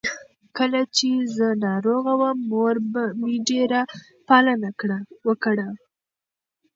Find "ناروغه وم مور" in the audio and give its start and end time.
1.65-2.75